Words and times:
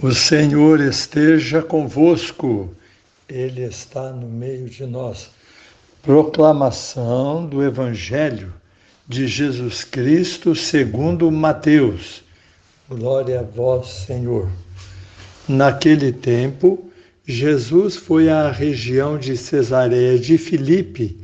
O 0.00 0.12
Senhor 0.12 0.78
esteja 0.78 1.60
convosco, 1.60 2.72
Ele 3.28 3.64
está 3.64 4.12
no 4.12 4.28
meio 4.28 4.70
de 4.70 4.86
nós. 4.86 5.28
Proclamação 6.00 7.44
do 7.44 7.64
Evangelho 7.64 8.54
de 9.08 9.26
Jesus 9.26 9.82
Cristo 9.82 10.54
segundo 10.54 11.28
Mateus. 11.32 12.22
Glória 12.88 13.40
a 13.40 13.42
vós, 13.42 13.88
Senhor. 13.88 14.48
Naquele 15.48 16.12
tempo, 16.12 16.92
Jesus 17.26 17.96
foi 17.96 18.28
à 18.28 18.52
região 18.52 19.18
de 19.18 19.36
Cesareia 19.36 20.16
de 20.16 20.38
Filipe 20.38 21.18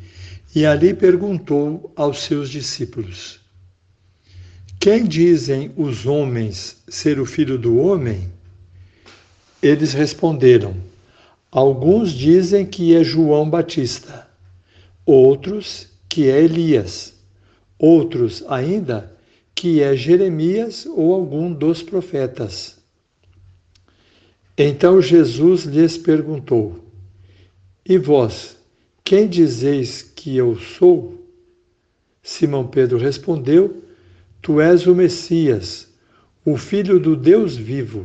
e 0.52 0.66
ali 0.66 0.92
perguntou 0.92 1.92
aos 1.94 2.24
seus 2.24 2.50
discípulos: 2.50 3.38
Quem 4.80 5.04
dizem 5.04 5.70
os 5.76 6.06
homens 6.06 6.82
ser 6.88 7.20
o 7.20 7.24
filho 7.24 7.56
do 7.56 7.78
homem? 7.78 8.33
Eles 9.64 9.94
responderam: 9.94 10.76
Alguns 11.50 12.12
dizem 12.12 12.66
que 12.66 12.94
é 12.94 13.02
João 13.02 13.48
Batista, 13.48 14.28
outros 15.06 15.88
que 16.06 16.28
é 16.28 16.42
Elias, 16.42 17.14
outros 17.78 18.44
ainda 18.46 19.10
que 19.54 19.82
é 19.82 19.96
Jeremias 19.96 20.84
ou 20.84 21.14
algum 21.14 21.50
dos 21.50 21.82
profetas. 21.82 22.76
Então 24.58 25.00
Jesus 25.00 25.62
lhes 25.62 25.96
perguntou: 25.96 26.84
E 27.88 27.96
vós, 27.96 28.58
quem 29.02 29.26
dizeis 29.26 30.02
que 30.02 30.36
eu 30.36 30.58
sou? 30.58 31.26
Simão 32.22 32.66
Pedro 32.66 32.98
respondeu: 32.98 33.82
Tu 34.42 34.60
és 34.60 34.86
o 34.86 34.94
Messias, 34.94 35.88
o 36.44 36.58
Filho 36.58 37.00
do 37.00 37.16
Deus 37.16 37.56
vivo. 37.56 38.04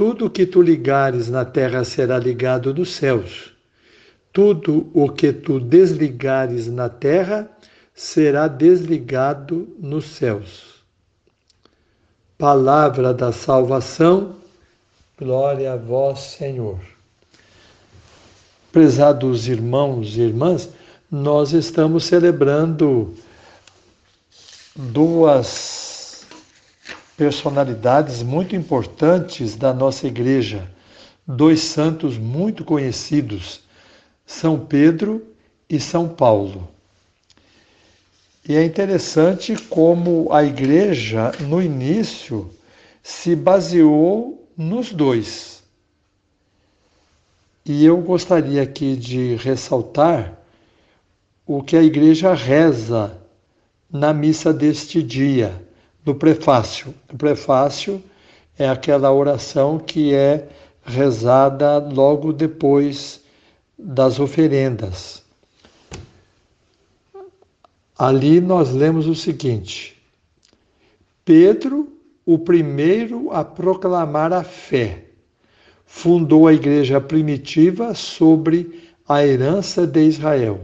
Tudo 0.00 0.24
o 0.24 0.30
que 0.30 0.46
tu 0.46 0.62
ligares 0.62 1.28
na 1.28 1.44
terra 1.44 1.84
será 1.84 2.18
ligado 2.18 2.72
nos 2.72 2.94
céus. 2.94 3.52
Tudo 4.32 4.90
o 4.94 5.10
que 5.10 5.30
tu 5.30 5.60
desligares 5.60 6.68
na 6.68 6.88
terra 6.88 7.50
será 7.94 8.48
desligado 8.48 9.68
nos 9.78 10.06
céus. 10.06 10.82
Palavra 12.38 13.12
da 13.12 13.30
salvação, 13.30 14.36
glória 15.18 15.74
a 15.74 15.76
vós, 15.76 16.20
Senhor. 16.20 16.80
Prezados 18.72 19.48
irmãos 19.48 20.16
e 20.16 20.22
irmãs, 20.22 20.70
nós 21.10 21.52
estamos 21.52 22.04
celebrando 22.04 23.14
duas 24.74 25.89
personalidades 27.20 28.22
muito 28.22 28.56
importantes 28.56 29.54
da 29.54 29.74
nossa 29.74 30.06
igreja, 30.06 30.66
dois 31.26 31.60
santos 31.60 32.16
muito 32.16 32.64
conhecidos, 32.64 33.60
São 34.24 34.58
Pedro 34.58 35.26
e 35.68 35.78
São 35.78 36.08
Paulo. 36.08 36.66
E 38.48 38.56
é 38.56 38.64
interessante 38.64 39.54
como 39.54 40.32
a 40.32 40.42
igreja, 40.42 41.30
no 41.40 41.60
início, 41.60 42.50
se 43.02 43.36
baseou 43.36 44.48
nos 44.56 44.90
dois. 44.90 45.62
E 47.66 47.84
eu 47.84 47.98
gostaria 47.98 48.62
aqui 48.62 48.96
de 48.96 49.34
ressaltar 49.34 50.40
o 51.46 51.62
que 51.62 51.76
a 51.76 51.82
igreja 51.82 52.32
reza 52.32 53.12
na 53.92 54.14
missa 54.14 54.54
deste 54.54 55.02
dia 55.02 55.68
do 56.04 56.14
prefácio. 56.14 56.94
O 57.12 57.16
prefácio 57.16 58.02
é 58.58 58.68
aquela 58.68 59.12
oração 59.12 59.78
que 59.78 60.14
é 60.14 60.48
rezada 60.84 61.78
logo 61.78 62.32
depois 62.32 63.20
das 63.78 64.18
oferendas. 64.18 65.22
Ali 67.98 68.40
nós 68.40 68.72
lemos 68.72 69.06
o 69.06 69.14
seguinte: 69.14 70.00
Pedro, 71.24 71.92
o 72.24 72.38
primeiro 72.38 73.30
a 73.32 73.44
proclamar 73.44 74.32
a 74.32 74.42
fé, 74.42 75.04
fundou 75.84 76.46
a 76.46 76.52
igreja 76.52 77.00
primitiva 77.00 77.94
sobre 77.94 78.90
a 79.06 79.26
herança 79.26 79.86
de 79.86 80.02
Israel. 80.02 80.60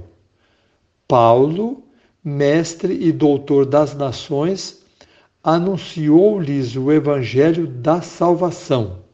Paulo, 1.08 1.82
mestre 2.22 2.94
e 2.94 3.12
doutor 3.12 3.66
das 3.66 3.94
nações, 3.94 4.84
anunciou-lhes 5.46 6.74
o 6.74 6.90
evangelho 6.90 7.68
da 7.68 8.02
salvação. 8.02 9.04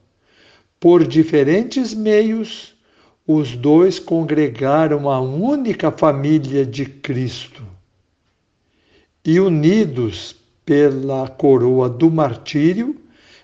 Por 0.81 1.06
diferentes 1.06 1.93
meios, 1.93 2.75
os 3.26 3.54
dois 3.54 3.98
congregaram 3.98 5.10
a 5.10 5.20
única 5.20 5.91
família 5.91 6.65
de 6.65 6.87
Cristo. 6.87 7.62
E 9.22 9.38
unidos 9.38 10.34
pela 10.65 11.28
coroa 11.28 11.87
do 11.91 12.10
martírio, 12.10 12.99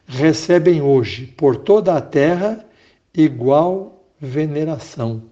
recebem 0.07 0.81
hoje 0.81 1.27
por 1.27 1.57
toda 1.57 1.95
a 1.95 2.01
terra 2.01 2.65
igual 3.13 4.03
veneração. 4.19 5.25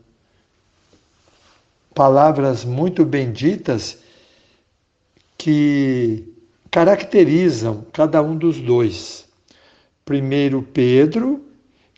Palavras 1.95 2.67
muito 2.67 3.03
benditas 3.03 3.99
que 5.39 6.36
caracterizam 6.77 7.87
cada 7.91 8.21
um 8.21 8.37
dos 8.37 8.61
dois. 8.61 9.27
Primeiro, 10.05 10.61
Pedro, 10.61 11.43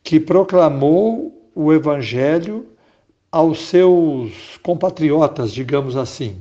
que 0.05 0.21
proclamou 0.21 1.51
o 1.53 1.73
evangelho 1.73 2.65
aos 3.33 3.59
seus 3.59 4.57
compatriotas, 4.63 5.53
digamos 5.53 5.97
assim. 5.97 6.41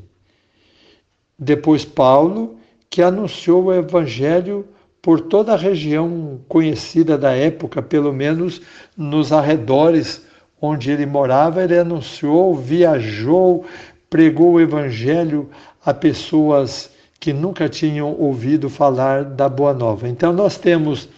Depois, 1.40 1.84
Paulo, 1.84 2.60
que 2.92 3.02
anunciou 3.02 3.64
o 3.64 3.74
evangelho 3.74 4.68
por 5.02 5.20
toda 5.20 5.54
a 5.54 5.58
região 5.58 6.40
conhecida 6.48 7.18
da 7.18 7.32
época, 7.32 7.82
pelo 7.82 8.14
menos 8.14 8.62
nos 8.96 9.34
arredores 9.34 10.24
onde 10.62 10.92
ele 10.92 11.08
morava, 11.08 11.64
ele 11.64 11.80
anunciou, 11.80 12.54
viajou, 12.54 13.66
pregou 14.12 14.52
o 14.52 14.62
evangelho 14.62 15.50
a 15.84 15.92
pessoas 15.92 16.96
que 17.28 17.34
nunca 17.34 17.68
tinham 17.68 18.18
ouvido 18.18 18.70
falar 18.70 19.26
da 19.26 19.50
Boa 19.50 19.74
Nova. 19.74 20.08
Então, 20.08 20.32
nós 20.32 20.58
temos 20.58 21.10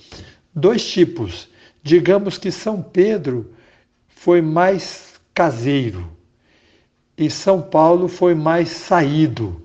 dois 0.56 0.84
tipos. 0.84 1.48
Digamos 1.84 2.36
que 2.36 2.52
São 2.52 2.82
Pedro 2.82 3.54
foi 4.08 4.42
mais 4.42 5.22
caseiro 5.36 6.10
e 7.16 7.30
São 7.30 7.62
Paulo 7.62 8.08
foi 8.08 8.34
mais 8.34 8.70
saído. 8.70 9.62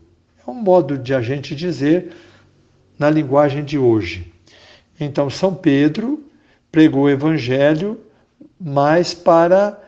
É 0.47 0.51
um 0.51 0.53
modo 0.53 0.99
de 0.99 1.15
a 1.15 1.23
gente 1.23 1.57
dizer 1.57 2.13
na 2.99 3.09
linguagem 3.09 3.65
de 3.65 3.79
hoje. 3.79 4.31
Então, 5.01 5.31
São 5.31 5.55
Pedro 5.55 6.31
pregou 6.71 7.05
o 7.05 7.11
evangelho 7.11 7.99
mais 8.61 9.15
para 9.15 9.83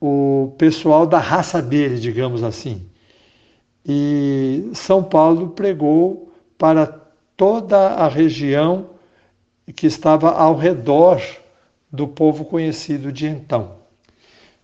o 0.00 0.54
pessoal 0.56 1.06
da 1.06 1.18
raça 1.18 1.60
dele, 1.60 2.00
digamos 2.00 2.42
assim. 2.42 2.89
E 3.86 4.70
São 4.74 5.02
Paulo 5.02 5.50
pregou 5.50 6.32
para 6.58 6.86
toda 7.36 7.78
a 7.94 8.08
região 8.08 8.90
que 9.74 9.86
estava 9.86 10.30
ao 10.30 10.56
redor 10.56 11.22
do 11.90 12.06
povo 12.06 12.44
conhecido 12.44 13.10
de 13.10 13.26
então. 13.26 13.72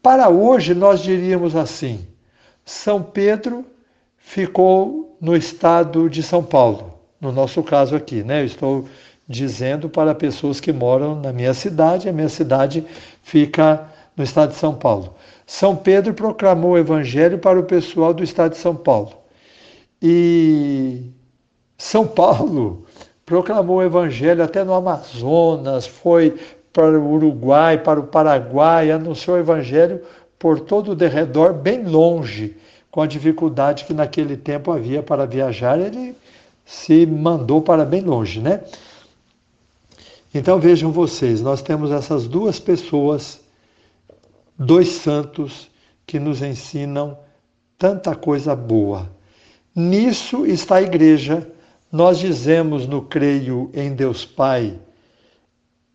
Para 0.02 0.28
hoje, 0.28 0.74
nós 0.74 1.00
diríamos 1.00 1.56
assim: 1.56 2.06
São 2.64 3.02
Pedro 3.02 3.64
ficou 4.18 5.16
no 5.20 5.36
estado 5.36 6.08
de 6.10 6.22
São 6.22 6.44
Paulo, 6.44 6.94
no 7.20 7.32
nosso 7.32 7.62
caso 7.62 7.96
aqui, 7.96 8.22
né? 8.22 8.42
Eu 8.42 8.46
estou 8.46 8.84
dizendo 9.28 9.88
para 9.88 10.14
pessoas 10.14 10.60
que 10.60 10.72
moram 10.72 11.20
na 11.20 11.32
minha 11.32 11.54
cidade, 11.54 12.08
a 12.08 12.12
minha 12.12 12.28
cidade 12.28 12.84
fica 13.22 13.88
no 14.16 14.24
estado 14.24 14.50
de 14.50 14.56
São 14.56 14.74
Paulo. 14.74 15.14
São 15.46 15.76
Pedro 15.76 16.14
proclamou 16.14 16.72
o 16.72 16.78
evangelho 16.78 17.38
para 17.38 17.58
o 17.58 17.64
pessoal 17.64 18.14
do 18.14 18.24
estado 18.24 18.52
de 18.52 18.58
São 18.58 18.74
Paulo. 18.74 19.12
E 20.00 21.10
São 21.76 22.06
Paulo 22.08 22.86
proclamou 23.24 23.78
o 23.78 23.82
evangelho 23.82 24.42
até 24.42 24.64
no 24.64 24.72
Amazonas, 24.72 25.86
foi 25.86 26.38
para 26.72 26.98
o 26.98 27.12
Uruguai, 27.12 27.78
para 27.78 27.98
o 27.98 28.06
Paraguai, 28.06 28.90
anunciou 28.90 29.36
o 29.36 29.40
evangelho 29.40 30.02
por 30.38 30.60
todo 30.60 30.92
o 30.92 30.94
derredor, 30.94 31.54
bem 31.54 31.84
longe, 31.84 32.56
com 32.90 33.00
a 33.00 33.06
dificuldade 33.06 33.84
que 33.84 33.94
naquele 33.94 34.36
tempo 34.36 34.70
havia 34.70 35.02
para 35.02 35.26
viajar, 35.26 35.78
ele 35.80 36.14
se 36.64 37.06
mandou 37.06 37.62
para 37.62 37.84
bem 37.84 38.02
longe, 38.02 38.40
né? 38.40 38.62
Então 40.34 40.58
vejam 40.58 40.92
vocês, 40.92 41.40
nós 41.40 41.62
temos 41.62 41.90
essas 41.90 42.26
duas 42.26 42.58
pessoas, 42.58 43.40
dois 44.58 44.88
santos 44.88 45.70
que 46.06 46.18
nos 46.18 46.42
ensinam 46.42 47.18
tanta 47.78 48.14
coisa 48.14 48.54
boa. 48.54 49.10
Nisso 49.74 50.46
está 50.46 50.76
a 50.76 50.82
igreja. 50.82 51.50
Nós 51.90 52.18
dizemos 52.18 52.86
no 52.86 53.02
creio 53.02 53.70
em 53.72 53.94
Deus 53.94 54.24
Pai, 54.24 54.78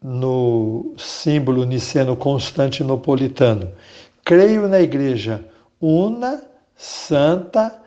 no 0.02 0.94
símbolo 0.98 1.63
niceno 1.63 2.16
constantinopolitano. 2.16 3.72
Creio 4.24 4.68
na 4.68 4.80
igreja 4.80 5.44
una, 5.80 6.42
santa, 6.75 7.81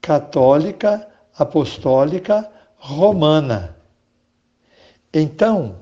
católica, 0.00 1.08
apostólica, 1.36 2.50
romana. 2.76 3.76
Então, 5.12 5.76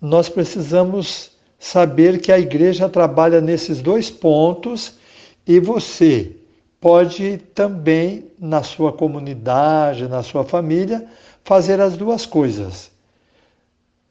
nós 0.00 0.28
precisamos 0.28 1.35
saber 1.66 2.20
que 2.20 2.30
a 2.30 2.38
igreja 2.38 2.88
trabalha 2.88 3.40
nesses 3.40 3.82
dois 3.82 4.08
pontos 4.08 4.94
e 5.44 5.58
você 5.58 6.36
pode 6.80 7.38
também, 7.56 8.30
na 8.38 8.62
sua 8.62 8.92
comunidade, 8.92 10.06
na 10.06 10.22
sua 10.22 10.44
família, 10.44 11.04
fazer 11.42 11.80
as 11.80 11.96
duas 11.96 12.24
coisas. 12.24 12.92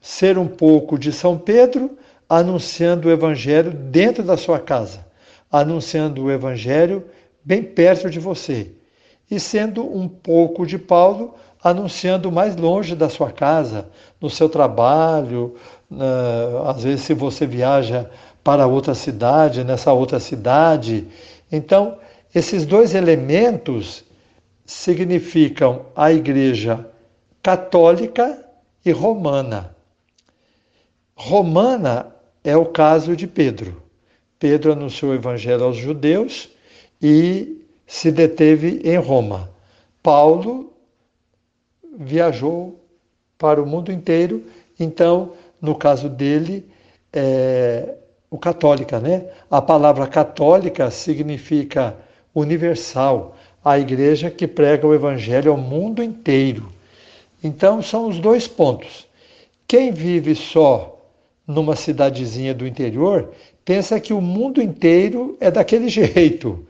Ser 0.02 0.38
um 0.38 0.48
pouco 0.48 1.00
de 1.00 1.14
São 1.14 1.38
Pedro, 1.38 1.98
anunciando 2.28 3.08
o 3.08 3.12
Evangelho 3.12 3.72
dentro 3.72 4.22
da 4.22 4.36
sua 4.36 4.60
casa, 4.60 5.06
anunciando 5.50 6.26
o 6.26 6.32
Evangelho 6.32 7.06
bem 7.42 7.64
perto 7.64 8.10
de 8.10 8.20
você, 8.20 8.72
e 9.32 9.40
sendo 9.40 9.82
um 9.82 10.10
pouco 10.10 10.66
de 10.66 10.78
Paulo, 10.78 11.36
anunciando 11.64 12.32
mais 12.32 12.56
longe 12.56 12.96
da 12.96 13.10
sua 13.10 13.32
casa, 13.32 13.88
no 14.22 14.30
seu 14.30 14.48
trabalho, 14.48 15.56
às 16.66 16.84
vezes 16.84 17.06
se 17.06 17.14
você 17.14 17.46
viaja 17.46 18.10
para 18.44 18.68
outra 18.68 18.94
cidade, 18.94 19.64
nessa 19.64 19.92
outra 19.92 20.20
cidade. 20.20 21.08
Então, 21.52 21.98
esses 22.34 22.66
dois 22.66 22.94
elementos 22.94 24.04
significam 24.66 25.88
a 25.96 26.12
igreja 26.12 26.88
católica 27.42 28.44
e 28.84 28.92
romana. 28.92 29.76
Romana 31.16 32.08
é 32.44 32.56
o 32.58 32.66
caso 32.66 33.16
de 33.16 33.26
Pedro. 33.26 33.82
Pedro 34.38 34.74
anunciou 34.74 35.12
o 35.12 35.16
evangelho 35.16 35.64
aos 35.64 35.78
judeus 35.78 36.50
e 37.02 37.66
se 37.88 38.12
deteve 38.12 38.82
em 38.84 38.98
Roma. 38.98 39.50
Paulo 40.04 40.74
viajou 41.98 42.80
para 43.38 43.62
o 43.62 43.66
mundo 43.66 43.92
inteiro, 43.92 44.44
então, 44.80 45.34
no 45.62 45.76
caso 45.76 46.10
dele, 46.10 46.66
é, 47.12 47.96
o 48.30 48.38
católica, 48.38 49.00
né? 49.00 49.26
A 49.50 49.62
palavra 49.62 50.08
católica 50.08 50.92
significa 50.92 51.96
universal, 52.34 53.36
a 53.64 53.80
igreja 53.80 54.30
que 54.30 54.48
prega 54.48 54.86
o 54.86 54.94
evangelho 54.94 55.52
ao 55.52 55.58
mundo 55.58 56.04
inteiro. 56.04 56.70
Então, 57.44 57.82
são 57.82 58.08
os 58.08 58.20
dois 58.20 58.48
pontos. 58.48 59.08
Quem 59.68 59.92
vive 59.92 60.36
só 60.36 60.96
numa 61.48 61.76
cidadezinha 61.76 62.54
do 62.54 62.68
interior 62.68 63.32
pensa 63.64 64.00
que 64.00 64.14
o 64.14 64.22
mundo 64.22 64.62
inteiro 64.62 65.38
é 65.40 65.50
daquele 65.50 65.90
jeito. 65.90 66.66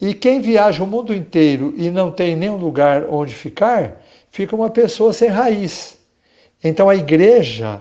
E 0.00 0.12
quem 0.12 0.40
viaja 0.40 0.84
o 0.84 0.86
mundo 0.86 1.14
inteiro 1.14 1.72
e 1.76 1.90
não 1.90 2.10
tem 2.10 2.36
nenhum 2.36 2.56
lugar 2.56 3.06
onde 3.08 3.34
ficar, 3.34 4.02
fica 4.30 4.54
uma 4.54 4.70
pessoa 4.70 5.12
sem 5.12 5.28
raiz. 5.28 5.96
Então 6.62 6.88
a 6.88 6.96
igreja 6.96 7.80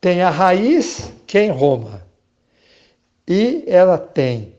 tem 0.00 0.22
a 0.22 0.30
raiz 0.30 1.12
que 1.26 1.38
é 1.38 1.44
em 1.44 1.50
Roma. 1.50 2.02
E 3.26 3.64
ela 3.66 3.96
tem 3.96 4.54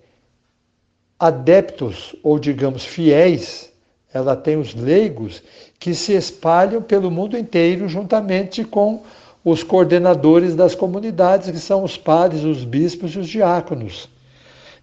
adeptos, 1.20 2.16
ou 2.24 2.40
digamos 2.40 2.84
fiéis, 2.84 3.72
ela 4.14 4.36
tem 4.36 4.58
os 4.58 4.74
leigos 4.74 5.42
que 5.80 5.94
se 5.94 6.14
espalham 6.14 6.82
pelo 6.82 7.10
mundo 7.10 7.38
inteiro 7.38 7.88
juntamente 7.88 8.64
com 8.64 9.04
os 9.44 9.64
coordenadores 9.64 10.56
das 10.56 10.74
comunidades, 10.76 11.50
que 11.50 11.60
são 11.60 11.84
os 11.84 11.98
padres, 11.98 12.44
os 12.44 12.64
bispos 12.64 13.14
e 13.14 13.20
os 13.20 13.28
diáconos. 13.28 14.10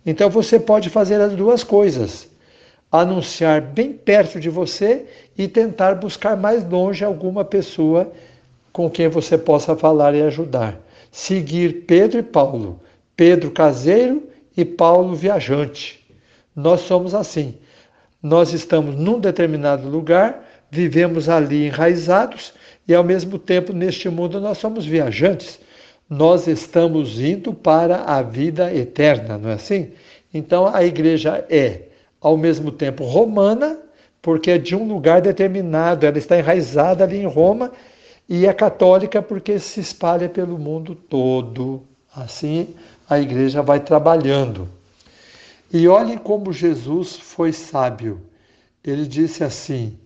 Então 0.04 0.30
você 0.30 0.58
pode 0.58 0.88
fazer 0.90 1.20
as 1.20 1.34
duas 1.34 1.62
coisas: 1.62 2.28
anunciar 2.90 3.60
bem 3.60 3.92
perto 3.92 4.40
de 4.40 4.48
você 4.48 5.06
e 5.36 5.46
tentar 5.46 5.94
buscar 5.94 6.36
mais 6.36 6.68
longe 6.68 7.04
alguma 7.04 7.44
pessoa 7.44 8.10
com 8.72 8.90
quem 8.90 9.08
você 9.08 9.38
possa 9.38 9.76
falar 9.76 10.14
e 10.14 10.22
ajudar. 10.22 10.78
Seguir 11.10 11.84
Pedro 11.86 12.18
e 12.18 12.22
Paulo, 12.22 12.80
Pedro 13.16 13.50
caseiro 13.50 14.28
e 14.56 14.64
Paulo 14.64 15.14
viajante. 15.14 16.04
Nós 16.54 16.80
somos 16.80 17.14
assim. 17.14 17.54
Nós 18.22 18.52
estamos 18.52 18.96
num 18.96 19.18
determinado 19.18 19.88
lugar, 19.88 20.44
vivemos 20.70 21.28
ali 21.28 21.66
enraizados 21.66 22.52
e 22.86 22.94
ao 22.94 23.04
mesmo 23.04 23.38
tempo 23.38 23.72
neste 23.72 24.08
mundo 24.08 24.40
nós 24.40 24.58
somos 24.58 24.84
viajantes 24.84 25.58
nós 26.10 26.48
estamos 26.48 27.20
indo 27.20 27.54
para 27.54 28.02
a 28.02 28.20
vida 28.20 28.74
eterna, 28.74 29.38
não 29.38 29.50
é 29.50 29.52
assim? 29.52 29.92
Então 30.34 30.66
a 30.66 30.82
igreja 30.82 31.46
é, 31.48 31.82
ao 32.20 32.36
mesmo 32.36 32.70
tempo, 32.70 33.04
romana, 33.04 33.78
porque 34.20 34.50
é 34.50 34.58
de 34.58 34.76
um 34.76 34.86
lugar 34.86 35.20
determinado, 35.22 36.04
ela 36.04 36.18
está 36.18 36.38
enraizada 36.38 37.04
ali 37.04 37.18
em 37.18 37.26
Roma, 37.26 37.72
e 38.28 38.46
é 38.46 38.52
católica 38.52 39.22
porque 39.22 39.58
se 39.58 39.80
espalha 39.80 40.28
pelo 40.28 40.58
mundo 40.58 40.94
todo. 40.94 41.82
Assim 42.14 42.74
a 43.08 43.18
igreja 43.18 43.62
vai 43.62 43.80
trabalhando. 43.80 44.68
E 45.72 45.88
olhem 45.88 46.18
como 46.18 46.52
Jesus 46.52 47.16
foi 47.16 47.52
sábio. 47.52 48.20
Ele 48.84 49.06
disse 49.06 49.42
assim: 49.42 49.98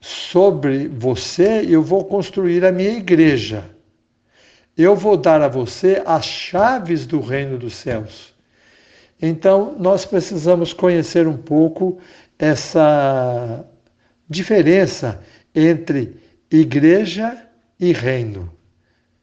Sobre 0.00 0.88
você 0.88 1.64
eu 1.68 1.82
vou 1.82 2.04
construir 2.04 2.64
a 2.64 2.72
minha 2.72 2.90
igreja 2.90 3.64
eu 4.76 4.94
vou 4.94 5.16
dar 5.16 5.40
a 5.40 5.48
você 5.48 6.02
as 6.04 6.26
chaves 6.26 7.06
do 7.06 7.18
reino 7.20 7.56
dos 7.56 7.74
céus. 7.74 8.34
Então, 9.20 9.74
nós 9.78 10.04
precisamos 10.04 10.72
conhecer 10.72 11.26
um 11.26 11.36
pouco 11.36 11.98
essa 12.38 13.64
diferença 14.28 15.20
entre 15.54 16.20
igreja 16.50 17.46
e 17.80 17.92
reino. 17.92 18.52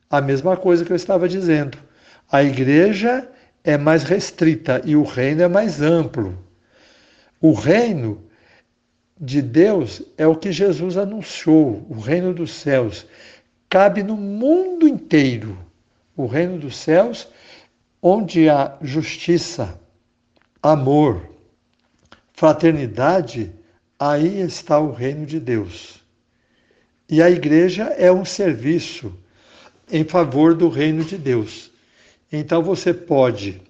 A 0.09 0.21
mesma 0.21 0.57
coisa 0.57 0.83
que 0.83 0.91
eu 0.91 0.95
estava 0.95 1.27
dizendo. 1.27 1.77
A 2.31 2.43
igreja 2.43 3.29
é 3.63 3.77
mais 3.77 4.03
restrita 4.03 4.81
e 4.83 4.95
o 4.95 5.03
reino 5.03 5.43
é 5.43 5.47
mais 5.47 5.81
amplo. 5.81 6.37
O 7.39 7.53
reino 7.53 8.23
de 9.19 9.41
Deus 9.41 10.01
é 10.17 10.25
o 10.25 10.35
que 10.35 10.51
Jesus 10.51 10.97
anunciou, 10.97 11.85
o 11.89 11.99
reino 11.99 12.33
dos 12.33 12.51
céus 12.51 13.05
cabe 13.69 14.03
no 14.03 14.15
mundo 14.15 14.87
inteiro. 14.87 15.57
O 16.15 16.27
reino 16.27 16.59
dos 16.59 16.77
céus, 16.77 17.27
onde 18.01 18.47
há 18.47 18.77
justiça, 18.81 19.79
amor, 20.63 21.29
fraternidade, 22.31 23.53
aí 23.99 24.39
está 24.39 24.79
o 24.79 24.93
reino 24.93 25.25
de 25.25 25.37
Deus. 25.37 26.01
E 27.09 27.21
a 27.21 27.29
igreja 27.29 27.83
é 27.97 28.09
um 28.09 28.23
serviço 28.23 29.13
em 29.91 30.05
favor 30.05 30.55
do 30.55 30.69
reino 30.69 31.03
de 31.03 31.17
Deus. 31.17 31.69
Então 32.31 32.63
você 32.63 32.93
pode, 32.93 33.61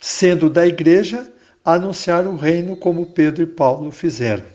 sendo 0.00 0.48
da 0.48 0.66
igreja, 0.66 1.30
anunciar 1.62 2.26
o 2.26 2.34
reino 2.34 2.74
como 2.74 3.12
Pedro 3.12 3.42
e 3.42 3.46
Paulo 3.46 3.90
fizeram. 3.92 4.46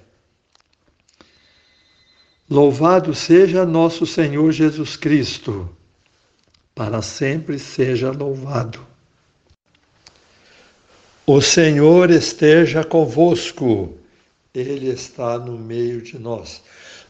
Louvado 2.49 3.13
seja 3.13 3.65
nosso 3.65 4.05
Senhor 4.05 4.51
Jesus 4.51 4.97
Cristo, 4.97 5.69
para 6.73 7.01
sempre 7.01 7.57
seja 7.59 8.11
louvado. 8.11 8.94
O 11.27 11.41
Senhor 11.41 12.11
esteja 12.11 12.83
convosco, 12.83 13.93
Ele 14.53 14.89
está 14.89 15.39
no 15.39 15.57
meio 15.57 16.01
de 16.01 16.19
nós. 16.19 16.61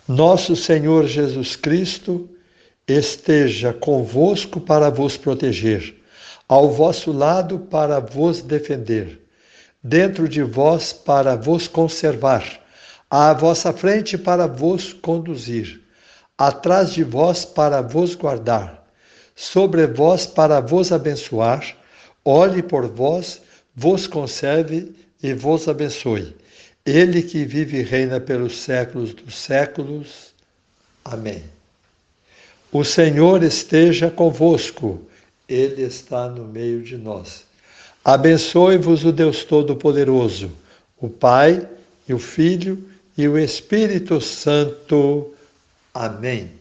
Nosso 0.07 0.55
Senhor 0.55 1.05
Jesus 1.05 1.57
Cristo 1.57 2.29
esteja 2.87 3.73
convosco 3.73 4.61
para 4.61 4.89
vos 4.89 5.17
proteger, 5.17 5.95
ao 6.47 6.71
vosso 6.71 7.11
lado 7.11 7.59
para 7.59 7.99
vos 7.99 8.41
defender, 8.41 9.19
dentro 9.83 10.29
de 10.29 10.43
vós 10.43 10.93
para 10.93 11.35
vos 11.35 11.67
conservar 11.67 12.61
à 13.09 13.33
vossa 13.33 13.71
frente 13.71 14.17
para 14.17 14.47
vos 14.47 14.93
conduzir, 14.93 15.81
atrás 16.37 16.93
de 16.93 17.03
vós 17.03 17.45
para 17.45 17.81
vos 17.81 18.15
guardar, 18.15 18.85
sobre 19.35 19.85
vós 19.87 20.25
para 20.25 20.59
vos 20.59 20.91
abençoar, 20.91 21.75
olhe 22.23 22.63
por 22.63 22.87
vós, 22.87 23.41
vos 23.75 24.07
conserve 24.07 24.95
e 25.21 25.33
vos 25.33 25.67
abençoe. 25.67 26.35
Ele 26.85 27.21
que 27.21 27.45
vive 27.45 27.79
e 27.79 27.83
reina 27.83 28.19
pelos 28.19 28.59
séculos 28.59 29.13
dos 29.13 29.35
séculos. 29.35 30.33
Amém. 31.03 31.43
O 32.71 32.83
Senhor 32.83 33.43
esteja 33.43 34.09
convosco, 34.11 35.01
Ele 35.47 35.83
está 35.83 36.29
no 36.29 36.45
meio 36.45 36.81
de 36.81 36.97
nós. 36.97 37.45
Abençoe-vos 38.03 39.03
o 39.03 39.11
Deus 39.11 39.43
Todo-Poderoso, 39.43 40.51
o 40.99 41.09
Pai 41.09 41.67
e 42.07 42.13
o 42.13 42.19
Filho 42.19 42.83
e 43.17 43.27
o 43.27 43.37
Espírito 43.37 44.21
Santo. 44.21 45.33
Amém. 45.93 46.51